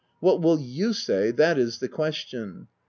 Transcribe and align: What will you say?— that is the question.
What 0.19 0.41
will 0.41 0.59
you 0.59 0.93
say?— 0.93 1.29
that 1.33 1.59
is 1.59 1.77
the 1.77 1.87
question. 1.87 2.69